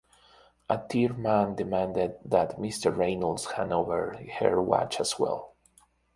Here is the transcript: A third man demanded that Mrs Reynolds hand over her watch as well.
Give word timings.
A 0.67 0.79
third 0.79 1.19
man 1.19 1.53
demanded 1.53 2.15
that 2.25 2.57
Mrs 2.57 2.97
Reynolds 2.97 3.45
hand 3.51 3.71
over 3.71 4.17
her 4.39 4.59
watch 4.59 4.99
as 4.99 5.19
well. 5.19 5.53